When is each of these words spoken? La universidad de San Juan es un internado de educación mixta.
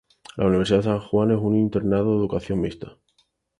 La 0.35 0.47
universidad 0.47 0.79
de 0.79 0.83
San 0.85 0.99
Juan 0.99 1.29
es 1.29 1.37
un 1.37 1.55
internado 1.55 2.09
de 2.13 2.17
educación 2.17 2.59
mixta. 2.59 2.97